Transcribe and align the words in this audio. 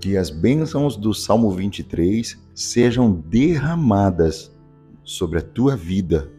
que 0.00 0.16
as 0.16 0.30
bênçãos 0.30 0.96
do 0.96 1.12
Salmo 1.12 1.50
23 1.50 2.38
sejam 2.54 3.12
derramadas 3.12 4.52
sobre 5.02 5.38
a 5.38 5.42
tua 5.42 5.76
vida. 5.76 6.30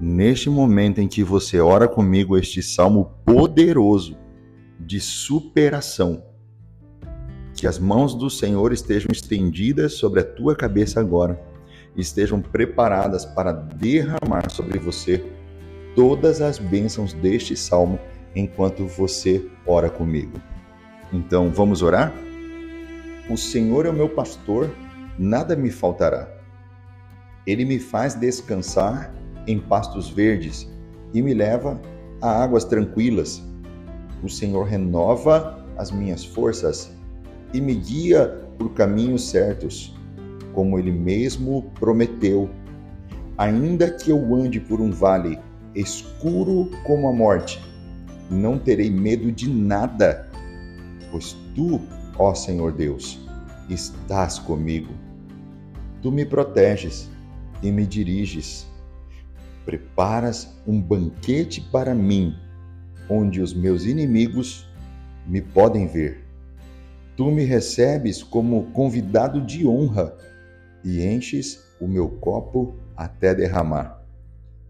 Neste 0.00 0.48
momento 0.48 1.00
em 1.00 1.08
que 1.08 1.24
você 1.24 1.58
ora 1.58 1.88
comigo 1.88 2.36
este 2.36 2.62
salmo 2.62 3.12
poderoso 3.24 4.16
de 4.78 5.00
superação, 5.00 6.22
que 7.54 7.66
as 7.66 7.78
mãos 7.78 8.14
do 8.14 8.30
Senhor 8.30 8.72
estejam 8.72 9.10
estendidas 9.10 9.94
sobre 9.94 10.20
a 10.20 10.24
tua 10.24 10.54
cabeça 10.54 11.00
agora, 11.00 11.40
estejam 11.96 12.40
preparadas 12.40 13.24
para 13.24 13.50
derramar 13.50 14.48
sobre 14.50 14.78
você 14.78 15.24
todas 15.96 16.40
as 16.40 16.58
bênçãos 16.58 17.12
deste 17.12 17.56
salmo 17.56 17.98
enquanto 18.36 18.86
você 18.86 19.44
ora 19.66 19.90
comigo. 19.90 20.40
Então, 21.12 21.50
vamos 21.50 21.82
orar? 21.82 22.12
O 23.30 23.36
Senhor 23.36 23.84
é 23.84 23.90
o 23.90 23.92
meu 23.92 24.08
pastor, 24.08 24.70
nada 25.18 25.54
me 25.54 25.70
faltará. 25.70 26.26
Ele 27.46 27.62
me 27.66 27.78
faz 27.78 28.14
descansar 28.14 29.14
em 29.46 29.58
pastos 29.58 30.08
verdes 30.08 30.66
e 31.12 31.20
me 31.20 31.34
leva 31.34 31.78
a 32.22 32.42
águas 32.42 32.64
tranquilas. 32.64 33.42
O 34.22 34.30
Senhor 34.30 34.64
renova 34.64 35.62
as 35.76 35.90
minhas 35.90 36.24
forças 36.24 36.90
e 37.52 37.60
me 37.60 37.74
guia 37.74 38.48
por 38.58 38.72
caminhos 38.72 39.28
certos, 39.28 39.94
como 40.54 40.78
ele 40.78 40.90
mesmo 40.90 41.70
prometeu. 41.78 42.48
Ainda 43.36 43.90
que 43.90 44.10
eu 44.10 44.34
ande 44.34 44.58
por 44.58 44.80
um 44.80 44.90
vale 44.90 45.38
escuro 45.74 46.70
como 46.84 47.06
a 47.08 47.12
morte, 47.12 47.62
não 48.30 48.58
terei 48.58 48.90
medo 48.90 49.30
de 49.30 49.48
nada, 49.50 50.30
pois 51.10 51.36
tu, 51.54 51.80
ó 52.18 52.34
Senhor 52.34 52.72
Deus, 52.72 53.18
estás 53.70 54.38
comigo. 54.38 54.92
Tu 56.02 56.10
me 56.10 56.26
proteges 56.26 57.08
e 57.62 57.70
me 57.70 57.86
diriges. 57.86 58.66
Preparas 59.64 60.56
um 60.66 60.80
banquete 60.80 61.60
para 61.60 61.94
mim, 61.94 62.34
onde 63.08 63.40
os 63.40 63.54
meus 63.54 63.84
inimigos 63.84 64.68
me 65.26 65.40
podem 65.40 65.86
ver. 65.86 66.24
Tu 67.16 67.30
me 67.30 67.44
recebes 67.44 68.22
como 68.22 68.70
convidado 68.72 69.40
de 69.40 69.66
honra 69.66 70.16
e 70.84 71.04
enches 71.04 71.64
o 71.80 71.86
meu 71.86 72.08
copo 72.08 72.76
até 72.96 73.34
derramar. 73.34 74.02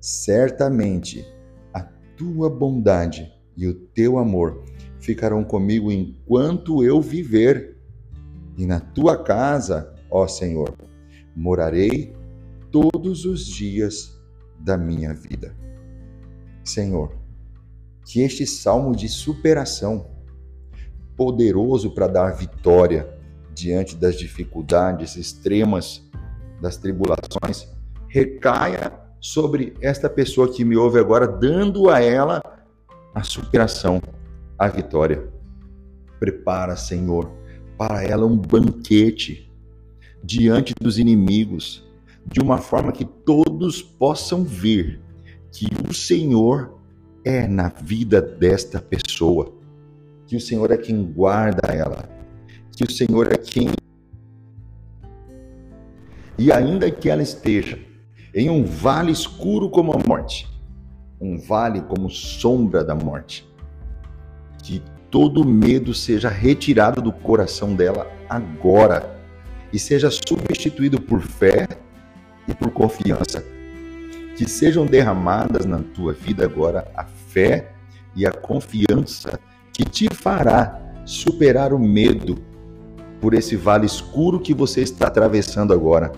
Certamente 0.00 1.26
a 1.74 1.82
tua 2.16 2.48
bondade 2.48 3.32
e 3.56 3.66
o 3.66 3.74
teu 3.74 4.18
amor 4.18 4.64
ficarão 5.00 5.44
comigo 5.44 5.90
enquanto 5.90 6.82
eu 6.84 7.00
viver. 7.00 7.76
E 8.56 8.66
na 8.66 8.80
tua 8.80 9.22
casa, 9.22 9.94
ó 10.10 10.26
Senhor, 10.26 10.74
morarei 11.34 12.14
todos 12.70 13.24
os 13.24 13.46
dias 13.46 14.18
da 14.58 14.76
minha 14.76 15.12
vida. 15.12 15.54
Senhor, 16.64 17.14
que 18.04 18.20
este 18.20 18.46
salmo 18.46 18.94
de 18.94 19.08
superação, 19.08 20.10
poderoso 21.16 21.94
para 21.94 22.06
dar 22.06 22.30
vitória 22.32 23.08
diante 23.54 23.96
das 23.96 24.16
dificuldades 24.16 25.16
extremas, 25.16 26.02
das 26.60 26.76
tribulações, 26.76 27.68
recaia 28.08 28.92
sobre 29.20 29.74
esta 29.80 30.08
pessoa 30.08 30.52
que 30.52 30.64
me 30.64 30.76
ouve 30.76 30.98
agora, 30.98 31.26
dando 31.26 31.90
a 31.90 32.00
ela 32.00 32.42
a 33.14 33.22
superação, 33.22 34.00
a 34.58 34.68
vitória. 34.68 35.28
Prepara, 36.18 36.76
Senhor, 36.76 37.30
para 37.76 38.02
ela 38.02 38.26
um 38.26 38.36
banquete 38.36 39.50
diante 40.22 40.74
dos 40.80 40.98
inimigos, 40.98 41.84
de 42.26 42.40
uma 42.40 42.58
forma 42.58 42.90
que 42.90 43.04
todos 43.04 43.82
possam 43.82 44.42
ver 44.42 45.00
que 45.52 45.66
o 45.88 45.94
Senhor 45.94 46.78
é 47.24 47.46
na 47.46 47.68
vida 47.68 48.20
desta 48.20 48.80
pessoa, 48.80 49.52
que 50.26 50.36
o 50.36 50.40
Senhor 50.40 50.70
é 50.70 50.76
quem 50.76 51.04
guarda 51.04 51.72
ela, 51.72 52.08
que 52.76 52.84
o 52.84 52.90
Senhor 52.90 53.32
é 53.32 53.36
quem. 53.36 53.68
E 56.38 56.52
ainda 56.52 56.90
que 56.90 57.08
ela 57.08 57.22
esteja 57.22 57.78
em 58.34 58.50
um 58.50 58.64
vale 58.64 59.12
escuro 59.12 59.70
como 59.70 59.92
a 59.92 59.98
morte, 60.06 60.48
um 61.20 61.38
vale 61.38 61.80
como 61.80 62.10
sombra 62.10 62.84
da 62.84 62.94
morte. 62.94 63.48
Que 64.66 64.82
todo 65.12 65.44
medo 65.44 65.94
seja 65.94 66.28
retirado 66.28 67.00
do 67.00 67.12
coração 67.12 67.76
dela 67.76 68.10
agora 68.28 69.16
e 69.72 69.78
seja 69.78 70.10
substituído 70.10 71.00
por 71.00 71.20
fé 71.22 71.68
e 72.48 72.52
por 72.52 72.72
confiança. 72.72 73.44
Que 74.36 74.50
sejam 74.50 74.84
derramadas 74.84 75.64
na 75.66 75.78
tua 75.78 76.12
vida 76.12 76.44
agora 76.44 76.90
a 76.96 77.04
fé 77.04 77.70
e 78.16 78.26
a 78.26 78.32
confiança 78.32 79.38
que 79.72 79.84
te 79.84 80.12
fará 80.12 80.80
superar 81.04 81.72
o 81.72 81.78
medo 81.78 82.36
por 83.20 83.34
esse 83.34 83.54
vale 83.54 83.86
escuro 83.86 84.40
que 84.40 84.52
você 84.52 84.80
está 84.80 85.06
atravessando 85.06 85.72
agora. 85.72 86.10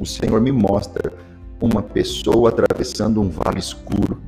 O 0.00 0.04
Senhor 0.04 0.40
me 0.40 0.50
mostra 0.50 1.12
uma 1.60 1.80
pessoa 1.80 2.48
atravessando 2.48 3.22
um 3.22 3.28
vale 3.28 3.60
escuro. 3.60 4.20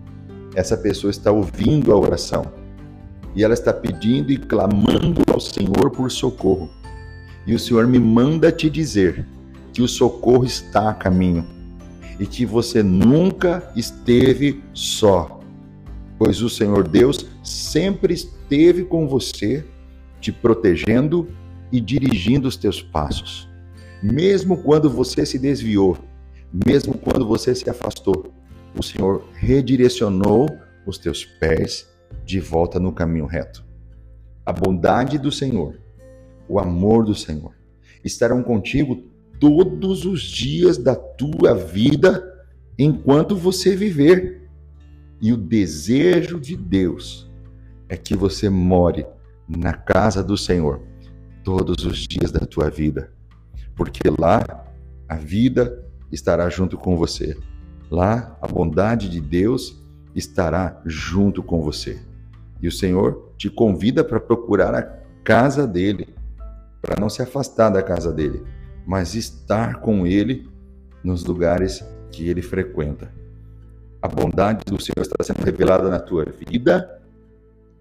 Essa 0.55 0.77
pessoa 0.77 1.11
está 1.11 1.33
ouvindo 1.33 1.93
a 1.93 1.99
oração 1.99 2.68
e 3.38 3.44
ela 3.44 3.54
está 3.54 3.72
pedindo 3.72 4.32
e 4.32 4.37
clamando 4.37 5.22
ao 5.32 5.38
Senhor 5.38 5.93
por 5.93 6.10
socorro. 6.10 6.69
E 7.47 7.54
o 7.54 7.59
Senhor 7.59 7.87
me 7.87 8.00
manda 8.00 8.50
te 8.50 8.69
dizer 8.69 9.25
que 9.72 9.81
o 9.81 9.87
socorro 9.87 10.44
está 10.44 10.91
a 10.91 10.94
caminho 10.94 11.47
e 12.19 12.26
que 12.26 12.44
você 12.44 12.82
nunca 12.82 13.72
esteve 13.76 14.60
só, 14.75 15.38
pois 16.19 16.43
o 16.43 16.50
Senhor 16.50 16.88
Deus 16.88 17.26
sempre 17.44 18.12
esteve 18.12 18.82
com 18.82 19.06
você, 19.06 19.65
te 20.20 20.32
protegendo 20.32 21.28
e 21.70 21.81
dirigindo 21.81 22.49
os 22.49 22.56
teus 22.56 22.82
passos. 22.82 23.49
Mesmo 24.03 24.56
quando 24.56 24.91
você 24.91 25.25
se 25.25 25.38
desviou, 25.38 25.97
mesmo 26.53 26.93
quando 26.94 27.25
você 27.25 27.55
se 27.55 27.70
afastou, 27.70 28.34
o 28.76 28.82
Senhor 28.82 29.22
redirecionou 29.34 30.49
os 30.84 30.99
teus 30.99 31.25
pés 31.25 31.87
de 32.25 32.41
volta 32.41 32.79
no 32.79 32.93
caminho 32.93 33.27
reto. 33.27 33.65
A 34.45 34.53
bondade 34.53 35.19
do 35.19 35.31
Senhor, 35.31 35.79
o 36.49 36.59
amor 36.59 37.05
do 37.05 37.15
Senhor 37.15 37.55
estarão 38.05 38.43
contigo 38.43 39.05
todos 39.39 40.05
os 40.05 40.23
dias 40.23 40.79
da 40.79 40.95
tua 40.95 41.55
vida 41.55 42.47
enquanto 42.79 43.37
você 43.37 43.77
viver. 43.77 44.49
E 45.21 45.33
o 45.33 45.37
desejo 45.37 46.39
de 46.41 46.57
Deus 46.57 47.29
é 47.89 47.97
que 47.97 48.15
você 48.15 48.49
more 48.49 49.07
na 49.49 49.73
casa 49.73 50.23
do 50.23 50.37
Senhor 50.37 50.83
todos 51.43 51.85
os 51.85 52.07
dias 52.07 52.31
da 52.31 52.41
tua 52.41 52.69
vida, 52.69 53.11
porque 53.75 54.03
lá 54.19 54.67
a 55.09 55.17
vida 55.17 55.85
estará 56.13 56.49
junto 56.51 56.77
com 56.77 56.97
você. 56.97 57.37
Lá 57.91 58.37
a 58.43 58.47
bondade 58.47 59.09
de 59.09 59.21
Deus 59.21 59.83
estará 60.19 60.81
junto 60.84 61.43
com 61.43 61.62
você. 61.62 62.01
E 62.61 62.69
o 62.69 62.73
Senhor 62.73 63.33
te 63.37 63.49
convida 63.49 64.03
para 64.03 64.21
procurar 64.21 64.75
a 64.75 64.83
casa 65.25 65.67
dele, 65.67 66.09
para 66.83 67.01
não 67.01 67.09
se 67.09 67.23
afastar 67.23 67.71
da 67.71 67.83
casa 67.83 68.12
dele, 68.12 68.43
mas 68.87 69.15
estar 69.15 69.81
com 69.81 70.06
ele 70.06 70.49
nos 71.03 71.25
lugares 71.25 71.84
que 72.11 72.29
ele 72.29 72.43
frequenta. 72.43 73.12
A 74.03 74.09
bondade 74.09 74.65
do 74.67 74.81
Senhor 74.81 75.03
está 75.03 75.23
sendo 75.23 75.44
revelada 75.44 75.88
na 75.88 75.99
tua 75.99 76.25
vida, 76.25 77.00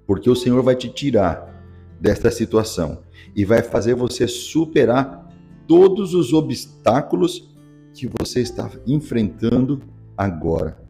porque 0.06 0.30
o 0.30 0.36
Senhor 0.36 0.62
vai 0.62 0.76
te 0.76 0.90
tirar 0.90 1.54
desta 2.00 2.30
situação 2.30 3.00
e 3.36 3.44
vai 3.46 3.62
fazer 3.62 3.96
você 3.96 4.28
superar 4.28 5.28
todos 5.68 6.14
os 6.14 6.34
obstáculos 6.34 7.50
que 7.94 8.10
você 8.20 8.42
está 8.42 8.70
enfrentando 8.86 9.82
agora. 10.16 10.87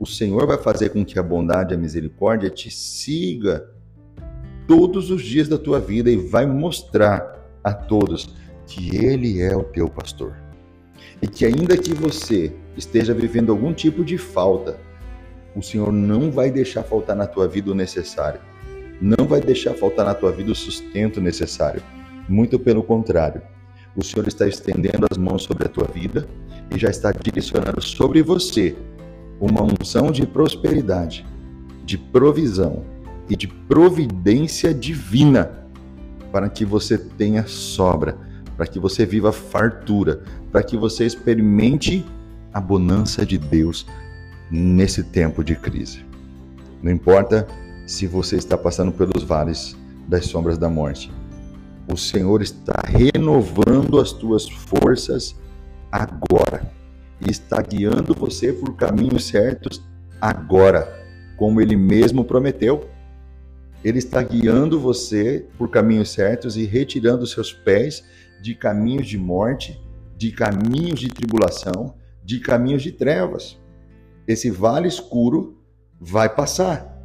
O 0.00 0.06
Senhor 0.06 0.46
vai 0.46 0.56
fazer 0.56 0.88
com 0.88 1.04
que 1.04 1.18
a 1.18 1.22
bondade 1.22 1.74
e 1.74 1.76
a 1.76 1.78
misericórdia 1.78 2.48
te 2.48 2.70
siga 2.70 3.68
todos 4.66 5.10
os 5.10 5.20
dias 5.22 5.46
da 5.46 5.58
tua 5.58 5.78
vida 5.78 6.10
e 6.10 6.16
vai 6.16 6.46
mostrar 6.46 7.38
a 7.62 7.74
todos 7.74 8.34
que 8.66 8.96
Ele 8.96 9.42
é 9.42 9.54
o 9.54 9.62
teu 9.62 9.90
pastor. 9.90 10.34
E 11.20 11.28
que 11.28 11.44
ainda 11.44 11.76
que 11.76 11.92
você 11.92 12.50
esteja 12.78 13.12
vivendo 13.12 13.52
algum 13.52 13.74
tipo 13.74 14.02
de 14.02 14.16
falta, 14.16 14.80
o 15.54 15.62
Senhor 15.62 15.92
não 15.92 16.30
vai 16.30 16.50
deixar 16.50 16.82
faltar 16.82 17.14
na 17.14 17.26
tua 17.26 17.46
vida 17.46 17.70
o 17.70 17.74
necessário. 17.74 18.40
Não 19.02 19.26
vai 19.26 19.42
deixar 19.42 19.74
faltar 19.74 20.06
na 20.06 20.14
tua 20.14 20.32
vida 20.32 20.50
o 20.50 20.54
sustento 20.54 21.20
necessário. 21.20 21.82
Muito 22.26 22.58
pelo 22.58 22.82
contrário 22.82 23.42
o 23.96 24.04
Senhor 24.04 24.26
está 24.26 24.46
estendendo 24.46 25.06
as 25.10 25.18
mãos 25.18 25.42
sobre 25.42 25.66
a 25.66 25.68
tua 25.68 25.84
vida 25.84 26.26
e 26.74 26.78
já 26.78 26.88
está 26.88 27.12
direcionando 27.12 27.82
sobre 27.82 28.22
você 28.22 28.76
uma 29.40 29.62
unção 29.62 30.12
de 30.12 30.26
prosperidade, 30.26 31.26
de 31.84 31.96
provisão 31.96 32.84
e 33.28 33.34
de 33.34 33.48
providência 33.48 34.74
divina 34.74 35.50
para 36.30 36.48
que 36.48 36.64
você 36.64 36.98
tenha 36.98 37.46
sobra, 37.46 38.16
para 38.56 38.66
que 38.66 38.78
você 38.78 39.06
viva 39.06 39.32
fartura, 39.32 40.22
para 40.52 40.62
que 40.62 40.76
você 40.76 41.06
experimente 41.06 42.04
a 42.52 42.60
bonança 42.60 43.24
de 43.24 43.38
Deus 43.38 43.86
nesse 44.50 45.02
tempo 45.02 45.42
de 45.42 45.56
crise. 45.56 46.04
Não 46.82 46.92
importa 46.92 47.48
se 47.86 48.06
você 48.06 48.36
está 48.36 48.58
passando 48.58 48.92
pelos 48.92 49.22
vales 49.22 49.76
das 50.06 50.26
sombras 50.26 50.58
da 50.58 50.68
morte. 50.68 51.10
O 51.90 51.96
Senhor 51.96 52.42
está 52.42 52.80
renovando 52.84 53.98
as 53.98 54.12
tuas 54.12 54.48
forças 54.48 55.34
agora 55.90 56.79
e 57.26 57.30
está 57.30 57.60
guiando 57.60 58.14
você 58.14 58.52
por 58.52 58.76
caminhos 58.76 59.26
certos 59.26 59.82
agora, 60.20 60.88
como 61.36 61.60
ele 61.60 61.76
mesmo 61.76 62.24
prometeu. 62.24 62.88
Ele 63.82 63.98
está 63.98 64.22
guiando 64.22 64.78
você 64.78 65.46
por 65.56 65.70
caminhos 65.70 66.10
certos 66.10 66.56
e 66.56 66.64
retirando 66.64 67.26
seus 67.26 67.52
pés 67.52 68.04
de 68.42 68.54
caminhos 68.54 69.06
de 69.06 69.16
morte, 69.16 69.80
de 70.16 70.32
caminhos 70.32 71.00
de 71.00 71.08
tribulação, 71.08 71.94
de 72.22 72.40
caminhos 72.40 72.82
de 72.82 72.92
trevas. 72.92 73.58
Esse 74.26 74.50
vale 74.50 74.88
escuro 74.88 75.58
vai 75.98 76.28
passar, 76.28 77.02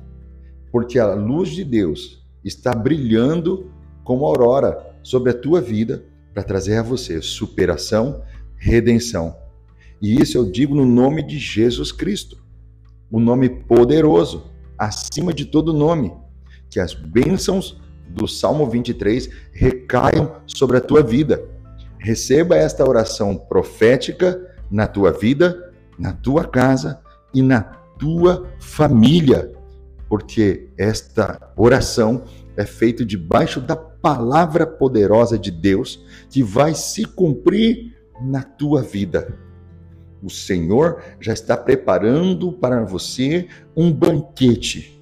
porque 0.72 1.00
a 1.00 1.14
luz 1.14 1.50
de 1.50 1.64
Deus 1.64 2.26
está 2.44 2.74
brilhando 2.74 3.72
como 4.04 4.26
aurora 4.26 4.96
sobre 5.02 5.32
a 5.32 5.34
tua 5.34 5.62
vida 5.62 6.06
para 6.34 6.44
trazer 6.44 6.78
a 6.78 6.84
você 6.84 7.22
superação, 7.22 8.22
redenção. 8.58 9.45
E 10.06 10.22
isso 10.22 10.38
eu 10.38 10.46
digo 10.46 10.76
no 10.76 10.86
nome 10.86 11.24
de 11.24 11.40
Jesus 11.40 11.92
Cristo, 11.92 12.38
o 13.10 13.20
nome 13.20 13.50
poderoso, 13.50 14.44
acima 14.78 15.34
de 15.34 15.46
todo 15.46 15.74
nome 15.74 16.14
que 16.70 16.80
as 16.80 16.94
bênçãos 16.94 17.82
do 18.08 18.28
Salmo 18.28 18.70
23 18.70 19.28
recaiam 19.52 20.36
sobre 20.46 20.78
a 20.78 20.82
tua 20.82 21.02
vida. 21.02 21.44
Receba 21.98 22.56
esta 22.56 22.88
oração 22.88 23.36
profética 23.36 24.40
na 24.70 24.86
tua 24.86 25.12
vida, 25.12 25.74
na 25.98 26.14
tua 26.14 26.44
casa 26.44 27.02
e 27.34 27.42
na 27.42 27.62
tua 27.98 28.48
família, 28.60 29.52
porque 30.08 30.70
esta 30.78 31.52
oração 31.58 32.26
é 32.56 32.64
feita 32.64 33.04
debaixo 33.04 33.60
da 33.60 33.76
palavra 33.76 34.68
poderosa 34.68 35.40
de 35.40 35.50
Deus 35.50 36.06
que 36.30 36.44
vai 36.44 36.76
se 36.76 37.06
cumprir 37.06 37.98
na 38.22 38.44
tua 38.44 38.84
vida. 38.84 39.44
O 40.26 40.30
Senhor 40.32 41.04
já 41.20 41.34
está 41.34 41.56
preparando 41.56 42.52
para 42.52 42.84
você 42.84 43.48
um 43.78 43.94
banquete 43.94 45.00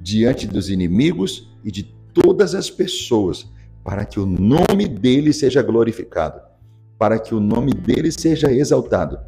diante 0.00 0.46
dos 0.46 0.70
inimigos 0.70 1.52
e 1.64 1.70
de 1.72 1.82
todas 2.14 2.54
as 2.54 2.70
pessoas, 2.70 3.50
para 3.82 4.04
que 4.04 4.20
o 4.20 4.26
nome 4.26 4.86
dele 4.86 5.32
seja 5.32 5.60
glorificado, 5.62 6.40
para 6.96 7.18
que 7.18 7.34
o 7.34 7.40
nome 7.40 7.72
dele 7.72 8.12
seja 8.12 8.52
exaltado, 8.52 9.18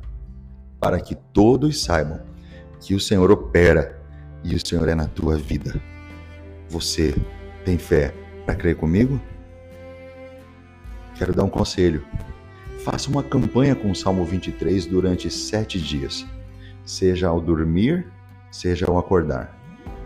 para 0.78 1.00
que 1.00 1.16
todos 1.16 1.82
saibam 1.82 2.20
que 2.78 2.94
o 2.94 3.00
Senhor 3.00 3.28
opera 3.32 4.00
e 4.44 4.54
o 4.54 4.64
Senhor 4.64 4.88
é 4.88 4.94
na 4.94 5.08
tua 5.08 5.36
vida. 5.36 5.82
Você 6.68 7.12
tem 7.64 7.76
fé 7.76 8.14
para 8.46 8.54
crer 8.54 8.76
comigo? 8.76 9.20
Quero 11.16 11.34
dar 11.34 11.42
um 11.42 11.50
conselho. 11.50 12.06
Faça 12.84 13.08
uma 13.08 13.22
campanha 13.22 13.74
com 13.74 13.90
o 13.90 13.94
Salmo 13.94 14.24
23 14.24 14.86
durante 14.86 15.30
sete 15.30 15.80
dias, 15.80 16.26
seja 16.84 17.28
ao 17.28 17.40
dormir, 17.40 18.06
seja 18.50 18.86
ao 18.86 18.98
acordar 18.98 19.62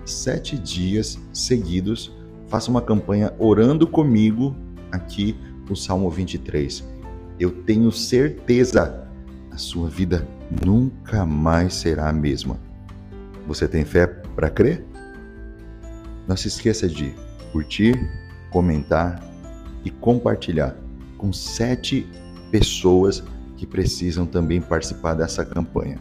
sete 0.06 0.56
dias 0.56 1.18
seguidos, 1.32 2.12
faça 2.48 2.70
uma 2.70 2.80
campanha 2.80 3.34
orando 3.38 3.86
comigo 3.86 4.54
aqui 4.92 5.36
no 5.68 5.74
Salmo 5.74 6.08
23. 6.08 6.84
Eu 7.38 7.50
tenho 7.50 7.90
certeza, 7.90 9.08
a 9.50 9.58
sua 9.58 9.88
vida 9.88 10.26
nunca 10.64 11.26
mais 11.26 11.74
será 11.74 12.08
a 12.08 12.12
mesma. 12.12 12.58
Você 13.46 13.66
tem 13.66 13.84
fé 13.84 14.06
para 14.06 14.48
crer? 14.48 14.84
Não 16.26 16.36
se 16.36 16.48
esqueça 16.48 16.88
de 16.88 17.14
curtir, 17.52 17.94
comentar 18.50 19.22
e 19.84 19.90
compartilhar 19.90 20.76
com 21.18 21.32
sete 21.32 22.08
pessoas 22.50 23.22
que 23.56 23.66
precisam 23.66 24.26
também 24.26 24.60
participar 24.60 25.14
dessa 25.14 25.44
campanha. 25.44 25.98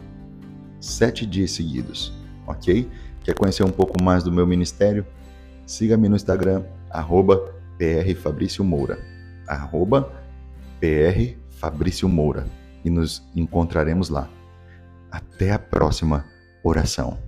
Sete 0.80 1.24
dias 1.26 1.52
seguidos, 1.52 2.12
ok? 2.46 2.88
Quer 3.24 3.34
conhecer 3.34 3.64
um 3.64 3.70
pouco 3.70 4.02
mais 4.02 4.22
do 4.22 4.30
meu 4.30 4.46
ministério? 4.46 5.04
Siga-me 5.66 6.08
no 6.08 6.16
Instagram, 6.16 6.62
arroba 6.90 7.52
Moura, 8.60 8.98
arroba 9.48 10.12
Moura, 12.04 12.46
e 12.84 12.90
nos 12.90 13.26
encontraremos 13.34 14.08
lá. 14.08 14.28
Até 15.10 15.50
a 15.52 15.58
próxima 15.58 16.24
oração. 16.62 17.25